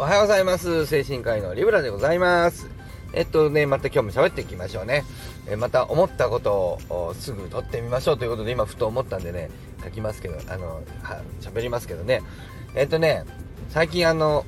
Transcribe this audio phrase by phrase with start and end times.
[0.00, 0.86] おはようございます。
[0.86, 2.70] 精神科医のリブラでございます。
[3.12, 5.04] えっとね、また今日も喋っていきましょうね。
[5.46, 9.50] えまた思ったことをすぐ撮ってみましょうということで、今ふと思ったんでね、
[9.84, 12.22] 書きますけど、あの、は、喋りますけどね。
[12.74, 13.26] えっとね、
[13.68, 14.46] 最近あの、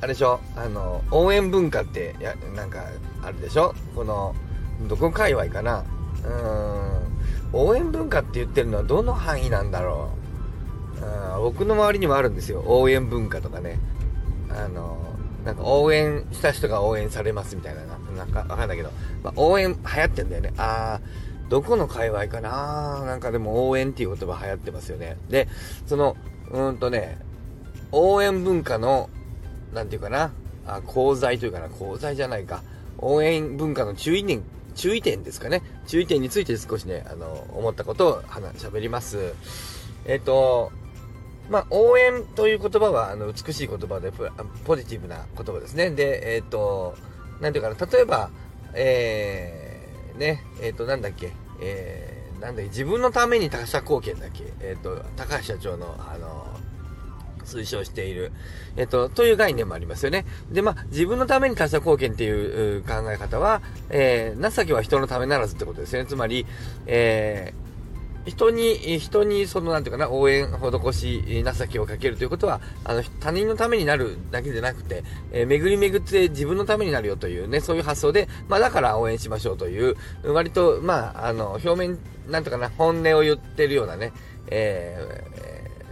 [0.00, 0.40] あれでしょ？
[0.56, 2.84] あの、応援文化って、や、なんか、
[3.22, 3.74] あるでしょ？
[3.94, 4.34] この、
[4.88, 5.84] どこ界隈かな？
[6.24, 10.08] うーん、応援文化って言ってるのはどの範囲なんだろ
[11.02, 11.04] う？
[11.04, 12.64] うん僕の周りにもあるんですよ。
[12.64, 13.78] 応援文化とかね。
[14.50, 14.98] あの、
[15.44, 17.82] なんか応援した人が応援されますみたいな、
[18.16, 18.90] なんかわかんないけど、
[19.22, 20.52] まあ、応援流行ってんだよね。
[20.56, 25.16] あー、どこの界隈かななんかでも応援っていう言葉流行ってますよね。
[25.28, 25.48] で、
[25.86, 26.16] その、
[26.50, 27.18] うーんとね、
[27.92, 29.08] 応援文化の、
[29.72, 30.32] なんていうかな、
[30.66, 32.62] あ、功罪というかな、功罪じゃないか。
[32.98, 34.42] 応援文化の注意点、
[34.74, 35.62] 注意点ですかね。
[35.86, 39.34] 注意点について少しね、あの、思ったことを話、喋ります。
[40.06, 40.72] えっ、と、
[41.48, 44.12] まあ、応援という言葉は、あの、美しい言葉で、
[44.64, 45.90] ポジティブな言葉ですね。
[45.90, 46.96] で、えっ、ー、と、
[47.40, 48.30] なんていうかな、例えば、
[48.74, 56.46] えー、ね、えっ、ー、と、なんだっけ、えー、なんだっけ、自分のために他者貢献だっけ、えっ、ー、と、高橋社長の、あの、
[57.46, 58.32] 推奨している、
[58.76, 60.26] えっと、という概念もありますよね。
[60.50, 66.08] で、まあ、自分のために他者貢献っていう考え方は、えー、情けは人のためならずってことですよね。
[66.08, 66.44] つまり、
[66.86, 67.65] えー、
[68.26, 81.98] 人に、人に、その、なんていうかな、応援、施し、情けをかけるということは、あの、他人のためになるだけでなくて、えー、巡り巡って自分のためになるよというね、そういう発想で、まあ、だから応援しましょうという、割と、まあ、あの、表面、
[82.28, 84.12] なんとかな、本音を言ってるようなね、
[84.48, 85.22] え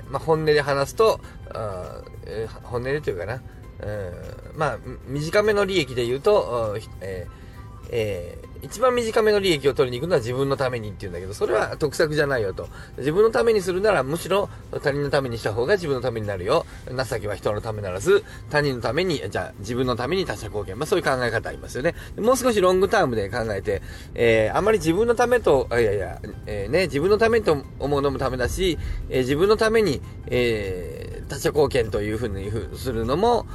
[0.08, 7.43] ー、まあ、本音で話すと、あえ、本音でというかな、うん、まあ、短めの利益で言うと、えー
[7.90, 12.68] えー、一番短めの利益を取りに行くのは自分のためにって言うんだけど、それは得策じゃないよと。
[12.96, 14.48] 自分のためにするなら、むしろ
[14.82, 16.64] 他人のためにした方が自分のためになるよ。
[16.88, 20.78] 情けは人のためならず、他人のために、じゃあ自分のために他者貢献。
[20.78, 21.94] まあそういう考え方ありますよね。
[22.18, 23.82] もう少しロングタームで考えて、
[24.14, 28.78] えー、あまり自分のためと、いやいや、えー、ね、自分のためと思うのもためだし、
[29.10, 33.46] えー、自分のために、えー、他者貢献というふうにするのも、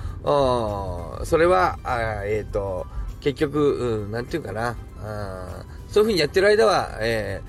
[1.24, 2.86] それは、あえっ、ー、と、
[3.22, 7.42] 結局、うん、なんていうかな、あそういう風にやってる間は、え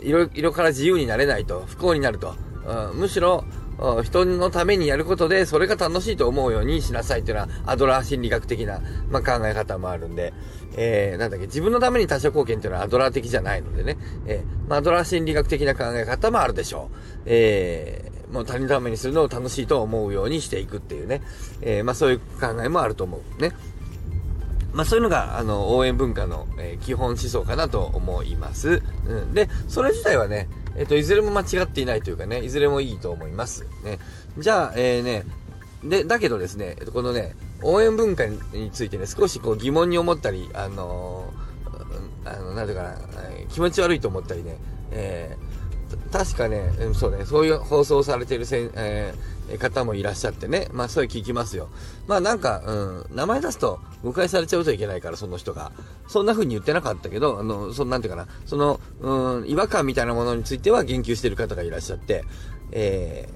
[0.00, 2.34] ー、色、色から自由になれないと、不幸になると。
[2.92, 3.44] うん、むしろ、
[4.04, 10.32] 人のためにやることで、それが楽しいと思うようにしなさいっていうのは、アドラー心理学的な、まあ、考え方もあるんで、
[10.76, 13.96] えー、なんだっけ、自分のために他者貢献っていうのはアドラー的じゃないのでね、
[14.26, 16.96] えー、まあ、アドラー心理学的な考え方もあるでしょう。
[17.26, 21.22] えー、もう他人のためにするのを楽しいと思うようにしていくっていうね、
[21.60, 23.42] えー、まあ、そういう考えもあると思う。
[23.42, 23.52] ね。
[24.72, 28.82] まあそういうのが、あの、応援文化の、えー、基本思想かなと思います。
[29.06, 29.34] うん。
[29.34, 33.66] で、それ自体はね、えっ、ー、と、いずれも間違っていないというかね、いずれもいいと思います。
[33.84, 33.98] ね。
[34.38, 35.24] じゃあ、えー、ね、
[35.84, 42.96] で、だけどですね、このね、応援文化についてね、少しこう疑問に思ったり、あのー、あの、なんていうかな、
[43.50, 44.56] 気持ち悪いと思ったりね、
[44.90, 45.52] えー
[46.12, 51.68] 確かね、そうね、そういう放送されてるせん、えー、方もいらっしゃってね、まあそういう聞きますよ。
[52.06, 52.72] まあなんか、う
[53.12, 55.72] ん、名前出すと誤解されちゃうといけないから、その人が。
[56.08, 62.24] そんな風に言ってなかったけど、あの、その、なんていうかな、その、うん、違和感みたいなものについては言及してる方がいらっしゃって、
[62.72, 63.28] え、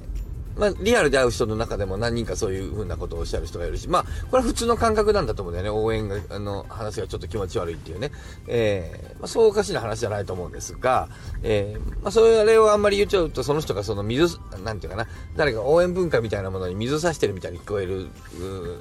[0.57, 5.81] まあ、リアルで会う人の中でも何人かそういう風なことをおっしゃる人がいるし、まあ、これは普通の感覚なんだと思うんだよね。
[5.81, 8.11] 応援が、あの、話がちょっと気持ち悪いっていうね。
[8.47, 11.09] えー、まあ、そうおかしな話じゃないと思うんですが、
[11.43, 15.07] えー、まあ、それをあんまり言っちゃうと、その人がその水、なんていうかな、
[15.37, 18.09] 誰か応援文化みたいなものに水さしてるみたいに聞こえる、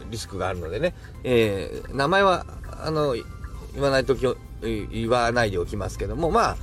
[0.09, 2.45] リスクがあるのでね、えー、名前は、
[2.83, 3.15] あの、
[3.73, 4.25] 言わないとき、
[4.61, 6.57] 言わないでおきますけども、まあ、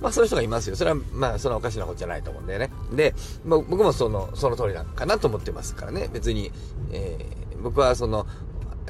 [0.00, 0.76] まあそういう人がいますよ。
[0.76, 2.70] それはまあそんなおかしなことじゃないと思うんだよね。
[2.92, 6.08] で、僕もその、その通りなのかなと思ってますからね。
[6.12, 6.50] 別に、
[6.92, 8.26] えー、僕はその、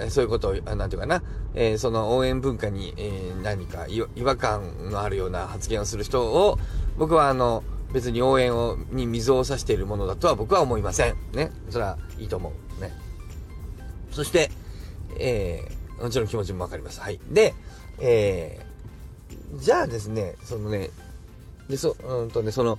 [0.08, 1.22] そういうことを、なんていうかな、
[1.54, 6.58] えー、その応援文化に、えー、何か違和感のあるような発言をする人を、
[6.96, 7.62] 僕はあの、
[7.92, 11.16] 別に応援を、に水を差しているものだとは僕は思いません。
[11.32, 11.50] ね。
[11.70, 12.80] それはいいと思う。
[12.80, 12.92] ね。
[14.12, 14.50] そして、
[15.18, 17.00] えー、もちろん気持ちもわかります。
[17.00, 17.20] はい。
[17.30, 17.54] で、
[17.98, 18.69] えー、
[19.56, 20.90] じゃあですね、そのね、
[21.68, 22.78] で、そ、うんとね、その、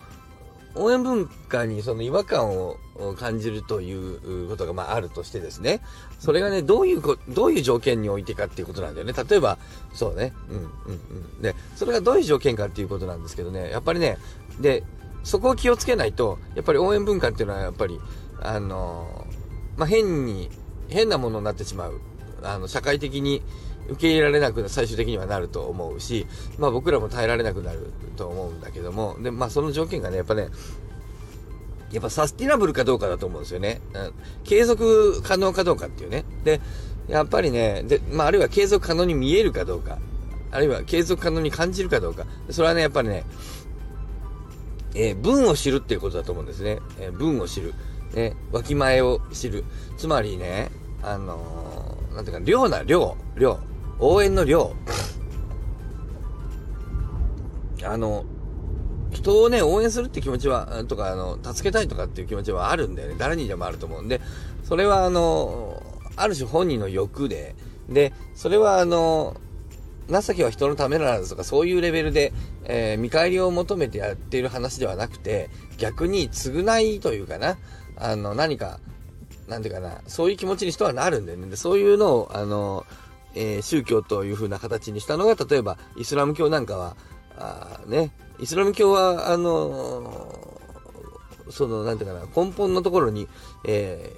[0.73, 2.77] 応援文化にその違和感を
[3.17, 5.81] 感じるということがまああるとしてですね、
[6.19, 9.13] それがね、どういうこ、どういう条件においてかっていうことなんだよね。
[9.29, 9.57] 例えば、
[9.93, 11.41] そうね、うん、うん、うん。
[11.41, 14.17] で、それがどういう条件かっていうことなんですけどね、やっぱりね、
[14.61, 14.83] で、
[15.23, 17.99] そこを気をつけないと、やっぱり応援文化っていうのはやっぱり、
[18.41, 19.27] あの
[19.77, 20.49] まあ、変に、
[20.89, 21.99] 変なものになってしまう。
[22.43, 23.43] あの、社会的に、
[23.91, 26.25] 受け入れられなく最終的にはなると思うし、
[26.57, 30.49] まあ僕らも耐えられなくなると思うんだけども、で、まあその条件がね、やっぱね、
[31.91, 33.81] やっぱサスティナブルかどうかだと思うんですよね。
[33.93, 36.23] うん、継続可能かどうかっていうね。
[36.43, 36.61] で、
[37.09, 39.99] やっぱりね、で、まあ、あるいは継続可能に見えるかどうか。
[40.51, 42.25] あるいは継続可能に感じるかどうか。
[42.49, 43.25] それはね、やっぱりね、
[44.95, 46.79] えー、文を知るっていうことだと思うんですね。
[46.99, 47.73] えー、文を知る。
[48.13, 49.63] ね、わきまえを知る。
[49.97, 50.69] つまりね、
[51.01, 53.59] あのー、なんていうか、量な量、量。
[54.01, 54.75] 応援の量。
[57.83, 58.25] あの、
[59.11, 63.15] 人をね、応援するって気持ちは、とか、あの、助けたいとかっていう気持ちはあるんだよね。
[63.17, 64.21] 誰にでもあると思うんで、
[64.63, 65.81] それはあの、
[66.15, 67.55] ある種本人の欲で、
[67.89, 69.35] で、それはあの、
[70.09, 72.33] 情けは人のためならずとか、そういうレベルで、
[72.65, 77.57] えー、見返りを求めてやっている話ではなくて、逆に償いというかな、
[77.97, 78.79] あの、何か、
[79.47, 81.47] なんていうかな、そういう気持ちに人はなるんだよね。
[81.47, 82.85] で、そういうのを、あの、
[83.35, 86.95] えー、宗教という風な形にしたのが、例えば、イスラム教なんかは、
[87.37, 93.27] あね、イスラム教は、あのー、その、なんていうかな、根本のところに、
[93.65, 94.13] え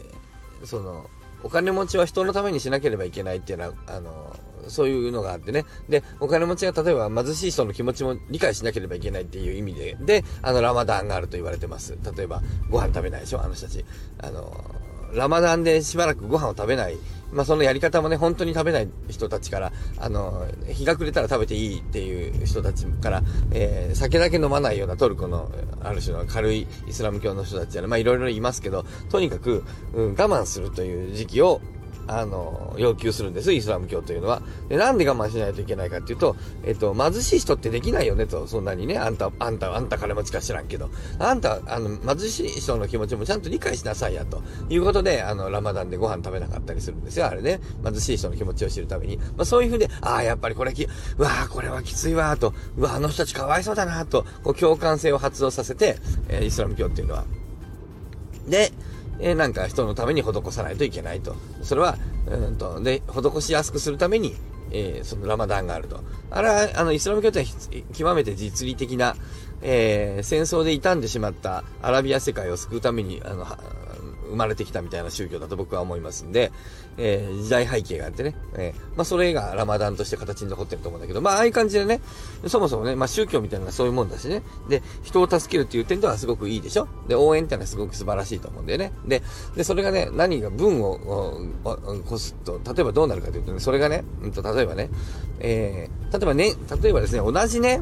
[0.62, 1.10] ー、その、
[1.44, 4.36] お金持ちは人のためにしなければいけないっていうのは、あの、
[4.68, 5.66] そういうのがあってね。
[5.90, 11.98] で、お金持ちが例えば貧しい人の気持ちも理解しなければいけないっていう意味で、で、あの、ラマダンがあると言われてます。
[12.16, 13.84] 例えば、ご飯食べないでしょあの人たち。
[14.20, 14.84] あの
[15.14, 16.98] ラマダンでしばらくご飯を食べない
[17.34, 25.52] まあそのやり方もね、本当に食べない人たちから、あの、日が暮れたら食べていいっていう人たちから、えー、酒だけ飲まないようなトルコの、
[25.82, 29.64] ある種の軽いイスラム教の人たちやら、まあいろいろいますけど、とにかく、
[29.94, 31.62] うん、我慢するという時期を、
[32.08, 34.42] あの、要求するんです、イスラム教というのは。
[34.70, 40.90] で、なんで我慢しないといけないかっていうと、えっと、貧しい人ってできないよねと、そんなにね、あんた、あんた、あんた金持ちか知らんけど、
[41.20, 47.60] あんた、あの、貧しい人の気持ちもちゃんと理解しなさいや、ということで、あの、ラマダンでご飯食べなかったりするんですよ、あれね。
[47.84, 49.18] 貧しい人の気持ちを知るために。
[49.18, 55.98] まあ、そういうふうで、ああ、やっぱりこれき、うわあ、これはきついわ、と、うわあの人たちかわいそうだな、と、こう、共感性を発動させて、
[56.30, 57.26] えー、イスラム教っていうのは。
[58.48, 58.72] で、
[59.20, 61.36] え、なんか人のために施さないといけないと。
[61.62, 64.36] それは、うんと、で、施しやすくするために、
[64.72, 66.00] えー、そのラマダンがあると。
[66.32, 67.46] あれは、あの、イスラム教徒は
[67.94, 69.16] 極めて実利的な、
[69.62, 73.46] えー、戦争で傷んでしまったアラビア世界を救うために、あの、
[74.34, 76.52] 生まれてきたみたいな宗教だと僕は思いますんで、
[76.98, 82.02] えー、時代背景があってね、えー、まあそれがラマダンとして形に残ってると思うんだけど、まあああいう感じでね、
[82.48, 86.88] そもそもね、まあ宗教みたいなのはそういうもんだしね、で、人を助けるっていう点ではすごくいいでしょ？
[87.08, 88.92] で、応援ってのはすごく素晴らしいと思うんだよね。
[89.06, 89.22] で、
[89.56, 94.90] で、それがね、何が文を起こすと、例えばどうなるかというとね、それがね、うんと、例えばね、
[95.40, 97.82] えー、例えばね、例えばですね、同じね、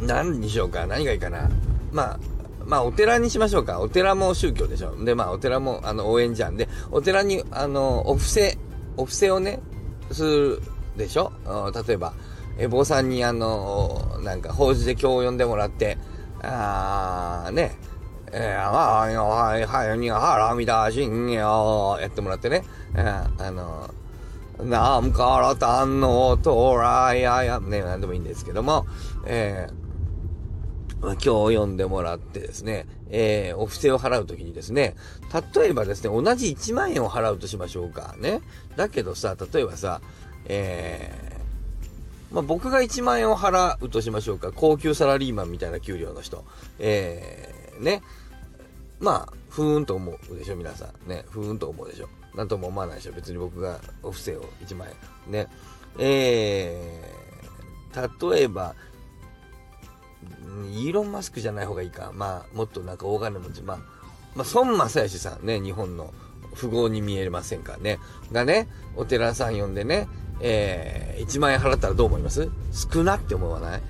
[0.00, 1.48] 何にしようか、何がいいかな。
[1.92, 2.20] まあ、
[2.66, 3.80] まあ、お寺にしましょうか。
[3.80, 4.94] お寺も宗教でしょ。
[5.04, 6.56] で、まあ、お寺も、あの、応援じゃん。
[6.56, 8.58] で、お寺に、あの、お布施、
[8.96, 9.60] お布施をね、
[10.10, 10.62] する
[10.96, 11.32] でしょ
[11.86, 12.12] 例えば、
[12.58, 15.98] え、坊さんに、あの、なんか、法事で今日呼んでもらって、
[16.42, 17.76] あー、ね、
[18.32, 22.64] えー、はい、はい、はい、にはらみだしんよ、やってもらってね、
[22.94, 23.90] えー、あの、
[24.64, 28.86] なんからたんのとらやや、ね、なんでもいいんですけども、
[29.26, 29.81] えー、
[31.02, 34.94] 今日読んでもらってですね、えー、お布施を払うときにですね、
[35.54, 38.14] 例えばですね、同じ1万円を払うとしましょうか。
[38.18, 38.40] ね。
[38.76, 40.00] だけどさ、例えばさ、
[40.46, 44.52] えー、まあ、僕が1万円を払うとしましょうか。
[44.52, 46.44] 高級サラリーマンみたいな給料の人。
[46.78, 48.02] えー、ね。
[49.00, 51.08] まあ、ふーんと思うでしょ、皆さん。
[51.08, 51.24] ね。
[51.30, 52.08] ふーんと思うでしょ。
[52.36, 53.12] なんとも思わないでしょ。
[53.12, 54.88] 別に僕がお布施を1万
[55.26, 55.32] 円。
[55.32, 55.48] ね。
[55.98, 58.74] えー、例えば、
[60.70, 62.12] イーロン・マスクじゃない方がいいか。
[62.14, 63.62] まあ、もっとなんか大金持ち。
[63.62, 63.78] まあ、
[64.34, 66.12] まあ、孫正義さんね、日本の
[66.58, 67.98] 富豪に見えませんかね。
[68.30, 70.08] がね、お寺さん呼んでね、
[70.40, 72.50] えー、1万円払ったらどう思います？
[72.72, 73.82] 少なって思わない？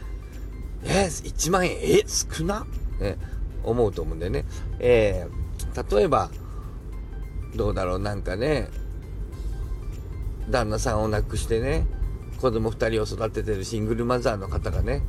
[0.85, 2.05] えー、1万円、え？
[2.07, 2.67] 少な？
[3.01, 3.17] ね、
[3.65, 4.45] 思うと思うんだよね。
[4.79, 6.31] えー、例えば、
[7.55, 8.69] どうだろう、なんかね、
[10.51, 11.87] 旦那さんを亡くしてね、
[12.41, 15.03] 子供2人を育ててるシングルマザーの方がね、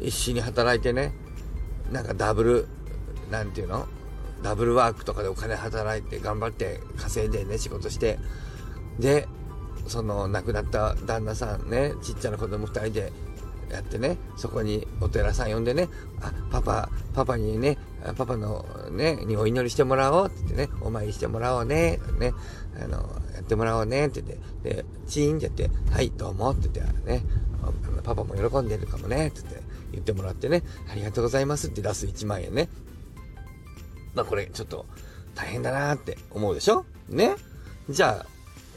[0.00, 1.12] 一緒に働いてね、
[1.90, 2.68] なんかダブル、
[3.30, 3.86] なんていうの？
[4.42, 8.18] ダブルワークとかでお金働いて頑張って稼いでね、仕事して、
[8.98, 9.26] で、
[9.86, 13.12] その亡くなった旦那さんね、ちっちゃな子供2人で
[13.70, 15.88] やってね、そこにお寺さん呼んでね、
[16.20, 17.78] あ、パパ、パパにね、
[18.16, 22.32] パパのね、にお祈りしてもらおうって言ってね、お参りしてもらおうね、ね、
[22.80, 22.98] あの、
[23.34, 27.22] やってもらおうねって言って、で、チーンって言って、はい、どうもって言ってね、
[28.04, 32.68] パパも喜んでるかもねって言って、言ってもらってね、ありがとうございますって出す1万円ね。
[34.14, 34.86] まあこれちょっと
[35.34, 36.84] 大変だなって思うでしょ？
[37.08, 37.36] ね？
[37.88, 38.26] じゃあ、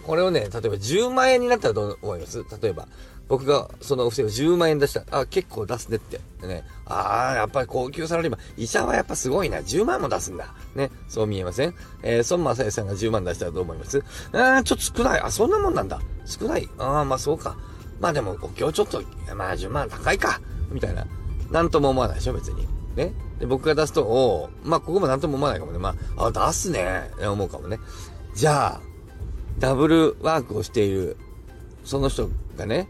[0.03, 2.43] これをね、例えば10万円になったらどう思います？
[2.61, 2.87] 例えば、
[3.27, 5.19] 僕がそのお布施を10万円出したら。
[5.19, 6.19] あ、結構出すねって。
[6.45, 6.63] ね。
[6.85, 8.39] ああ、やっぱり高級サラリーマン。
[8.57, 9.59] 医者はやっぱすごいな。
[9.59, 10.53] 10万も出すんだ。
[10.75, 10.89] ね。
[11.07, 11.75] そう見えません？
[12.03, 14.03] えー、孫正義さんが10万出したらどう思います？
[14.33, 15.21] ああ、ちょっと少ない。
[15.21, 16.01] あ、そんなもんなんだ。
[16.25, 16.67] 少ない。
[16.77, 17.55] ああ、まあそうか。
[17.99, 19.03] まあでも、お経ちょっと、
[19.35, 20.41] まあ10万高いか。
[20.71, 21.05] みたいな。
[21.51, 22.67] なんとも思わないでしょ、別に。
[22.95, 23.13] ね。
[23.39, 25.79] で、僕が出すと、おまあここもなんとも思わないかもね。
[25.79, 27.09] まあ、あ、出すね。
[27.21, 27.79] 思うかもね。
[28.35, 28.81] じゃあ、
[29.59, 31.17] ダブルワークをしている、
[31.83, 32.87] その人がね、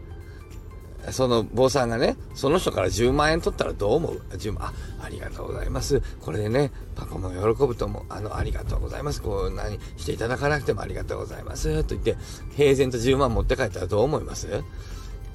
[1.10, 4.72] その坊さんがね、その人から10万円取ったらどう思う ?10 万、あ、
[5.02, 6.02] ありがとうございます。
[6.20, 8.02] これでね、パパも喜ぶと思う。
[8.10, 9.22] あの、ありがとうございます。
[9.22, 11.84] こう、何していただかなくてもありがとうございます。
[11.84, 12.16] と言って、
[12.54, 14.62] 平然と10万持って帰ったらどう思います？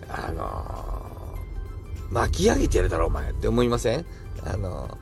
[0.07, 0.94] あのー、
[2.12, 4.05] 巻き上げてるだろ、お前って思いません？
[4.43, 4.97] あの、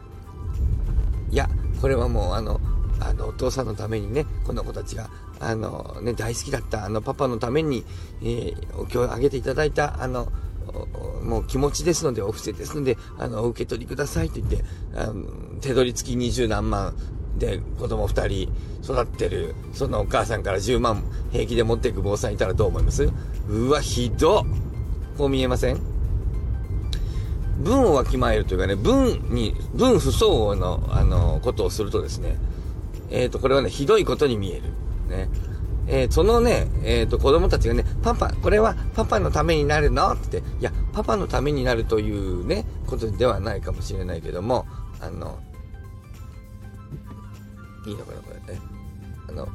[1.29, 1.50] いや、
[1.81, 2.60] これはもう、あの、
[3.00, 7.83] あの、お父さんのためにね、この子たちが、あの、ね、大好きだった、あの、パパのために、
[8.22, 10.31] えー、お経をあげていただいた、あの、
[11.24, 14.63] もう気持ちですので、お布施ですので、あの、お受け取りくださいと言って、
[14.95, 15.25] あの
[15.60, 16.95] 手取り付き二十何万
[17.38, 23.10] で子供二人育ってる、そのお母さんから10万平気で持っていく坊さんいたらどう思います？
[23.50, 24.45] うわ、ひど
[25.17, 25.92] こう見えません？
[27.57, 32.36] 文をわきまえるというかね、文に、文不相応の、あの、ことをするとですね、
[33.10, 34.63] えっ、ー、と、これはね、ひどいことに見える。
[35.10, 35.29] ね。
[35.86, 44.65] えー、そのね、えっ、ー、と、子供たちがね、パパ、これはパパのためになるのって、いや、パパのためになるというね、ことではないかもしれないけども、
[45.01, 45.39] あの、
[47.86, 48.62] いいのかな、これね。
[49.27, 49.50] あの、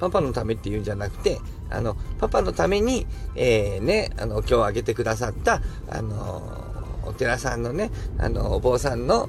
[0.00, 6.63] パパのためっていうんじゃなくて、あの、パパのために、えー、ね、あの、今日あげてくださった、あの、
[7.06, 9.28] お寺さんのね、あの、お坊さんの、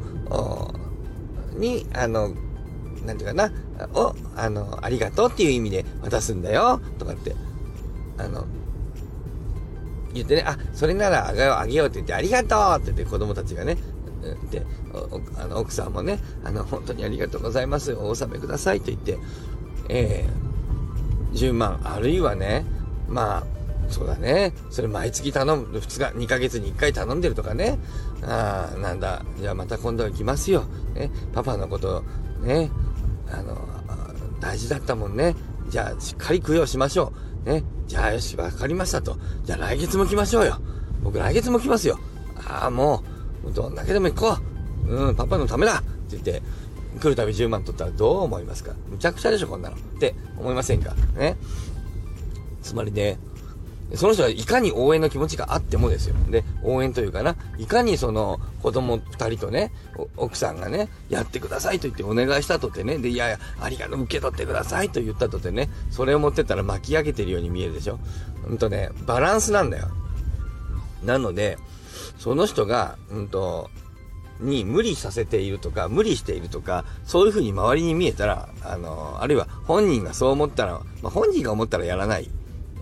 [1.57, 2.31] に、あの、
[3.05, 3.51] なんていうかな、
[3.93, 7.35] を、あの、ありがとうっていう意味で渡すんだよ、とかって、
[8.17, 8.45] あの、
[10.13, 13.77] 言ってね、あ、それならあげよう、あげようって言って、ありがとうって言って子供たちがね、
[14.49, 14.65] で、
[15.37, 17.93] あの、奥さんもね、あの、本当にありがとうございます。
[17.93, 19.17] お納めくださいと言って、
[19.89, 22.65] えー、10万、あるいはね、
[23.07, 23.54] まあ、
[23.89, 24.53] そうだね。
[24.69, 27.79] それ毎月頼む、2日、2ヶ月に1回頼んでるとかね。
[28.23, 29.23] ああ、なんだ。
[29.39, 30.63] じゃあまた今度は行きますよ。
[30.93, 31.11] ね。
[31.33, 32.03] パパのこと、
[32.41, 32.71] ね。
[33.31, 33.57] あの、
[34.39, 35.35] 大事だったもんね。
[35.69, 37.13] じゃあ、しっかり供養しましょ
[37.45, 37.49] う。
[37.49, 37.63] ね。
[37.87, 39.17] じゃあ、よし、わかりましたと。
[39.43, 40.59] じゃあ、来月も来ましょうよ。
[41.03, 41.99] 僕、来月も来ますよ。
[42.47, 43.03] ああ、も
[43.47, 44.37] う、どんだけでも行こ
[44.87, 44.95] う。
[44.95, 46.41] うん、パパのためだって言って、
[46.99, 48.71] 来るたび10万取ったらどう思いますか？
[48.89, 49.75] むちゃくちゃでしょ、こんなの。
[49.75, 50.93] って思いませんか？
[51.15, 51.37] ね。
[52.61, 53.17] つまりね、
[53.93, 56.15] その人はいかに応援の気持ちがあってもですよ。
[56.29, 59.71] で、応援というかな、いかにその子供二人とね、
[60.17, 67.99] 奥さんがね、やってくださいと言ってお願いしたとてね、で、いやいや、ありがとう、受け取ってくださいと言ったとてね、それを持ってったら巻き上げてるように見えるでしょ。
[68.47, 69.89] うんとね、バランスなんだよ。
[71.03, 71.57] なので、
[72.17, 73.69] その人が、うんと、
[74.39, 82.29] に無理させているとか、無理しているとか、そういう風に周りに見えたら、あの、あるいは本人がそう思ったら、まあ、本人が思ったらやらない。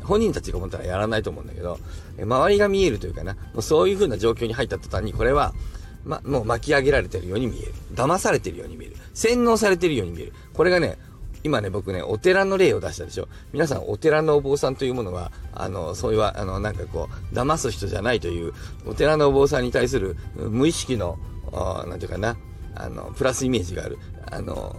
[0.04, 1.80] 本人たちが思ったらやらないと思うんだけど、
[2.22, 5.54] 周りが見えるというかな、もうそういう風な状況に入った途端に、これは、
[6.06, 7.74] ま、もう巻き上げられてるように見える。
[7.94, 8.96] 騙されてるように見える。
[9.14, 10.34] 洗脳されてるように見える。
[10.54, 10.98] これがね、
[11.44, 13.28] 今ね、僕ね、お寺の例を出したでしょ。
[13.52, 18.54] 皆さん、お寺のお坊さんというものは、あの、そういう、あの、なんかこう、騙す人じゃないという、
[18.86, 21.18] お寺のお坊さんに対する無意識の、
[21.86, 22.38] なんていうかな、
[22.76, 23.98] あの、プラスイメージがある。
[24.32, 24.76] あの、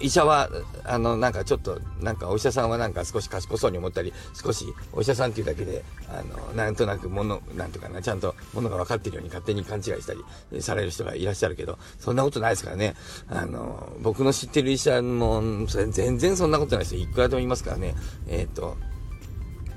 [0.00, 0.48] 医者は、
[0.84, 10.14] あの、なんかちょっと、なんかお医者さんはなんか少し賢そうに思ったり、少しお医者さんっていうだけで、あの、なんとなくもの、なんとかな、ちゃんとものが分かってるように勝手に勘違いした
[10.52, 12.94] りされる人がいらっしゃるけど、そんなことないですからね。
[13.28, 16.96] あの、僕の知ってる医者も、全然そんなことない人。
[16.96, 17.94] いくらでもいますからね。
[18.26, 18.76] えっ、ー、と、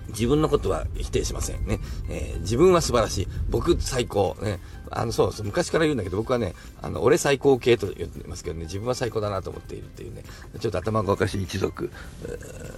[0.09, 1.79] 自分のことは否定しませんね。
[2.09, 3.27] えー、自分は素晴らしい。
[3.49, 4.35] 僕最高。
[4.41, 4.59] ね。
[4.91, 10.23] あの、そうそう、昔から言うんだけど、僕はね、あの、俺最高系と言ってますけどね、自分は最高だなと思っているっていうね、
[10.59, 11.91] ちょっと頭がおかしい一族、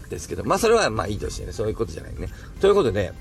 [0.09, 2.29] ですけど、まあそれはまあいいとしてね、そういうことじゃないね。
[2.61, 3.11] ということで、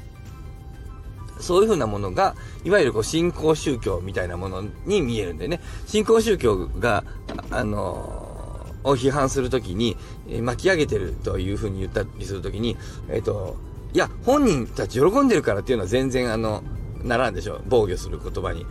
[1.40, 7.04] そういうふうなものが、いわゆるこう新興宗教みたいなものに見えるんでね、新興宗教が、
[7.50, 9.96] あのー、を批判するときに、
[10.28, 12.76] えー、巻き上げてるというふうに言ったりするときに、
[13.08, 13.56] えっ、ー、と、
[13.95, 16.63] いや、本人たち喜んでるからっていうのは全然あの、
[17.03, 17.61] ならんでしょ。
[17.69, 18.63] 防御する言葉に。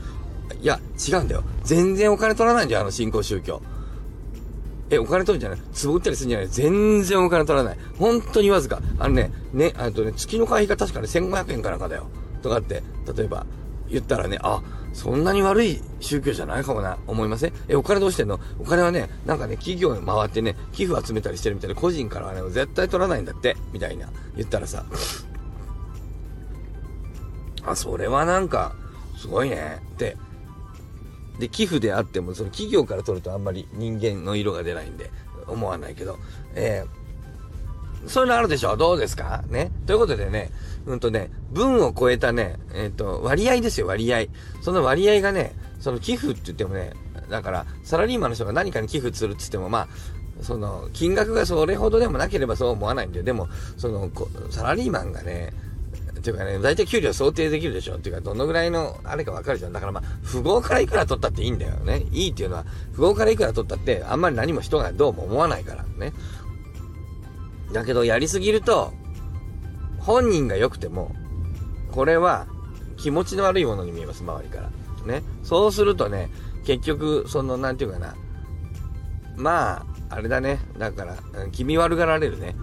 [0.62, 1.44] いや、違うんだよ。
[1.64, 3.62] 全然お金取らないんだよ、あの新興宗教。
[4.90, 5.60] え、お金取るんじゃない？
[5.86, 6.48] 壺売ったりするんじゃない？
[6.50, 7.78] 全然お金取らない。
[7.98, 8.82] 本当にわずか。
[9.00, 12.08] あのね、ね、あとね、月の会費が確かね、1500円かなんかだよ。
[12.42, 12.84] とかって、
[13.16, 13.46] 例えば、
[13.90, 14.62] 言ったらね、あ、
[14.94, 17.54] そんなに悪い宗教じゃないかもな、思いません？
[17.68, 18.40] え、お金どうしてんの？
[18.60, 24.86] お金はね、なんかね、企業に回ってね、寄付集めたりしてるみたいで、個人からはね、絶対取らないんだって、みたいな、言ったらさ、
[27.66, 28.76] あ、それはなんか、
[29.18, 29.82] すごいね。
[29.94, 30.16] って。
[31.40, 35.10] で、寄付であっても、その企業から取るとあんまり人間の色が出ないんで、
[35.48, 36.20] 思わないけど、
[36.56, 37.03] えー、
[38.08, 38.76] そういうのあるでしょ？
[38.78, 39.44] どうですか？
[39.50, 39.72] ね？
[39.86, 40.52] ということでね、
[40.86, 44.26] うんとね、分を超えたね、えっ、ー、と、割合ですよ、割合。
[44.62, 46.94] その割合がね、その寄付って言ってもね、
[47.30, 49.88] だから、サラリーマンの人が何かに寄付するって言っても、まあ、
[50.42, 53.24] その、金額がそれほどでもなければそう思わないんだよ。
[53.24, 54.10] でも、その、
[54.50, 55.54] サラリーマンがね、
[56.18, 57.96] っていうかね、大体給料想定できるでしょ？
[57.96, 59.74] っていうか、どのぐらいの、あれかわかるじゃん。
[59.74, 62.06] だからまあ、富豪からいくら取ったっていいんだよね。
[62.12, 66.14] いいっていうのは、富豪からいくら取ったって、あんまり何も人がどうも思わないからね。
[67.74, 68.94] だけど、やりすぎると、
[70.00, 71.16] 本人が良くても、
[71.92, 72.48] これは、
[72.98, 74.70] 気持ちの悪いものに見えます、周りから。
[75.06, 75.24] ね。
[75.44, 76.30] そうするとね、
[76.66, 78.16] 結局、その、なんていうかな。
[79.36, 80.60] まあ、あれだね。
[80.78, 81.18] だから、
[81.52, 82.48] 君悪がられるね。
[82.48, 82.56] ね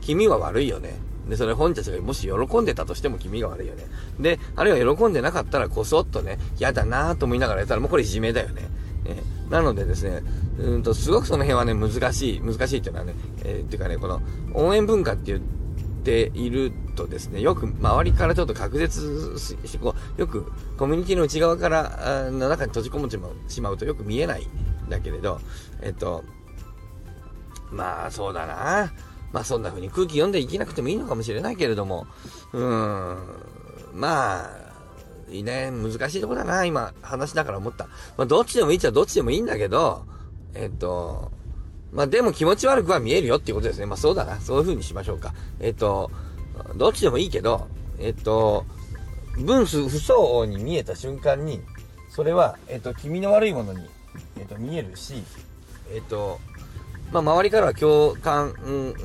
[0.00, 0.94] 君は悪いよね。
[1.28, 3.84] で、それ本人たちがもし喜んでたとしても君が悪いよね。
[4.20, 8.68] で、あるいは喜んでなかったらこそっとね、嫌だなぁと思いながらやったらもうこれいじめだよね。
[9.06, 10.22] え、なのでですね、
[10.58, 14.22] うんと、すごくその辺はね、難しい、難しいっていうのはね、えー、っていうかね、この
[14.54, 15.40] 応援文化って言っ
[16.02, 23.18] ているとですね、よく周りからちょっと隔絶して、こう、よくコミュニティの内側からの中に閉じ込めて
[23.52, 24.46] しまうとよく見えない
[24.86, 25.40] んだけれど、
[25.82, 26.24] えっと、
[27.70, 28.92] まあそうだな
[29.32, 32.06] まあそんな風に空気読んで生きなくてもいいのかもしれないけれども、
[32.52, 33.18] うーん、
[33.92, 34.50] まあ、
[35.28, 37.86] いいね、難しいとこだな、今、話だから思った。
[38.16, 40.04] まあどっちでもいいっちゃどっちでもいいんだけど、
[40.56, 41.30] えっと、
[41.92, 43.86] まあでも気持ち悪くは見えるよっていうことですね。
[43.86, 45.34] まあそうだな、そういう風にしましょうか。
[45.60, 46.10] えっと、
[46.76, 48.64] どっちでもいいけど、えっと、
[49.38, 51.60] 分数不相応に見えた瞬間に、
[52.10, 53.86] それは、えっと、気味の悪いものに、
[54.38, 55.22] えっと、見えるし、
[55.92, 56.40] えっと、
[57.12, 58.54] まあ、周りからは共感、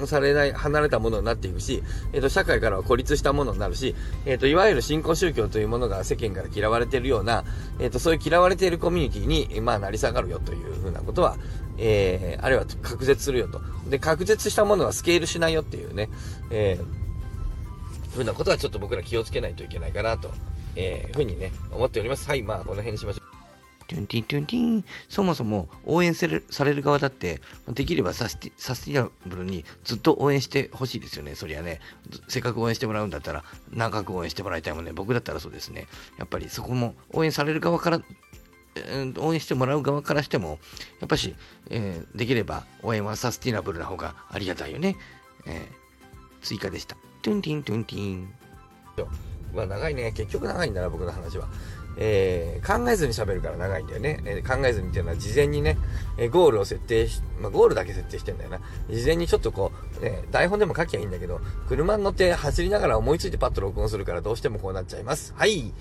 [0.05, 7.43] されない、離れたものになっていくし、えっ、ー、と、社会からは孤立したものになるし、えっ、ー、と、いわゆる信仰宗教というものが世間から嫌われているような、
[7.79, 11.37] えっ、ー、と、そういう嫌われているコミュニティに、まあ、なり下がるよというふうなことは、
[11.77, 13.61] えー、あるいは隔絶するよと。
[13.89, 16.09] で、隔絶したものはスケールしないよっていうね、
[16.49, 20.31] えー、ふうなことはちょっと僕ら気をつけないといけないかなと、
[20.75, 22.27] えー、ふうにね、思っております。
[22.27, 23.30] はい、まあ、この辺にしましょう。
[23.91, 24.85] トゥンティントゥンティン。
[25.09, 31.35] そもそも応援される側だって、できればサスティナブルにずっと応援してほしいですよね。
[31.35, 31.81] そりゃね、
[32.29, 34.93] せっかく応援してもらうんだったら、長く応援してもらいたいもんね。
[34.93, 35.87] 僕だったらそうですね。
[36.17, 38.01] やっぱりそこも応援される側から、
[39.17, 40.59] 応援してもらう側からしても、
[41.01, 41.35] やっぱし、
[41.69, 44.95] えー、できれば応援はサスティナブルな方がありがたいよね。
[45.45, 46.95] えー、追加でした。
[47.21, 48.33] トゥンティントゥンティン。
[49.53, 50.13] まあ長いね。
[50.13, 51.49] 結局長いんだな、僕の話は。
[51.97, 54.21] えー、考えずに喋るから長いんだよね。
[54.25, 55.77] えー、考えずにっていうのは事前にね、
[56.17, 58.59] えー、ゴールを設定し、まあ、ゴールだけ設定してんだよな。
[58.89, 65.33] 事前にちょっとこう、ね、台本でも書きゃいいんだけど、車に乗って走りながら思いついてパッと録音するからどうしてもこうなっちゃいます。
[65.35, 65.73] はい。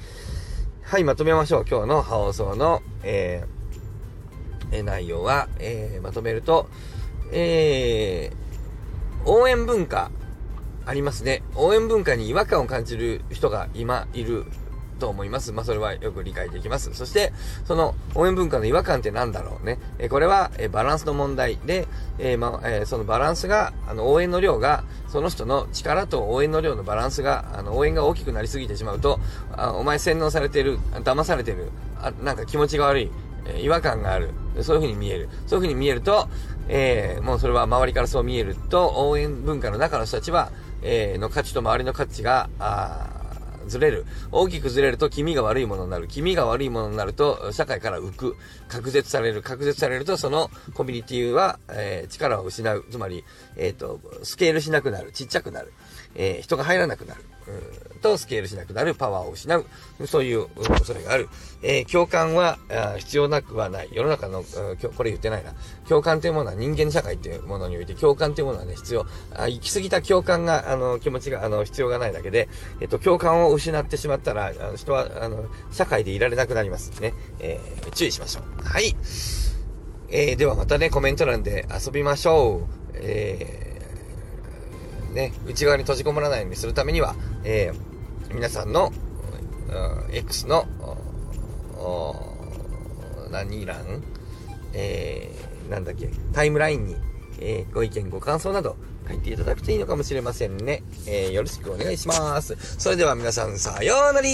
[0.83, 1.65] はい、まとめましょう。
[1.69, 6.69] 今日の放送の、えー、内容は、え、まとめると、
[7.33, 8.33] え、
[9.25, 10.11] 応援文化、
[10.87, 11.43] ありますね。
[11.55, 14.47] 応援文化に違和感を感じる人が今いる
[15.01, 15.51] と思います。
[15.51, 16.95] まあ、それはよく理解できます。
[16.95, 17.33] そして、
[17.65, 19.79] その応援文化の違和感って何だろうね。
[19.99, 29.19] えこれは、えバランスの問題で、えー、まえー、そのバランスが、あの、応援の量が、その人の力と応援の量のバランスが、あの、応援が大きくなりすぎてしまうと、
[29.57, 33.11] あお前洗脳されてる、騙されてる、あなんか気持ちが悪い、
[33.47, 34.31] え違和感がある。
[34.63, 35.29] そういう風に見える。
[35.47, 36.29] そういう風に見えると、
[36.69, 40.51] えー、もうそれは周りからそう見えると、応援文化の中の人たちは、
[40.83, 43.10] えー、の価値と周りの価値が、あ
[43.71, 44.05] ずれる。
[44.31, 46.09] 大きくずれると気味が悪いものになる。
[46.09, 48.37] 気味が悪いものになると、社会から浮く。
[48.69, 49.43] 隔絶される。
[49.43, 52.85] 隔絶されると、そのコミュニティは、えー、力を失う。
[52.91, 53.25] つまり、
[53.57, 55.13] えっ、ー、と、スケールしなくなる。
[55.13, 55.73] ちっちゃくなる。
[56.15, 57.25] えー、人が入らなくなる。
[57.85, 59.67] うんとスケールしなくなる、パワーを失う、
[60.07, 61.29] そういう恐れがある。
[61.63, 62.59] えー、共感は
[62.99, 63.89] 必要なくはない。
[63.93, 64.43] 世の中の、
[64.97, 65.53] これ言ってないな。
[65.89, 69.07] 共感というものは人間社会というものにおいて、共感というものはね、必要。
[69.35, 72.49] あ行き過ぎた共感が、あの、気持ちが、あの、必要がないだけで、
[72.81, 77.15] えっと、共感を失ってしまったら、あの人は、あの、社会でいられなくなりますね。
[77.39, 78.65] えー、注意しましょう。
[78.65, 78.97] はい。
[80.13, 82.81] えー、ではまたね、コメント欄で遊びましょう。
[82.95, 83.70] えー
[85.13, 88.93] ね、内側に閉じこもらないようにするためには、えー、皆さんの、
[90.13, 90.67] X の、
[93.31, 94.03] 何欄
[94.73, 96.97] えー、なんだっけ、タイムラインに、
[97.41, 98.77] えー、ご意見、ご感想など
[99.09, 100.83] 書いていただくといいのかもしれませんね。
[101.07, 102.57] えー、よろしくお願いします。
[102.79, 104.29] それでは皆さん、さようなら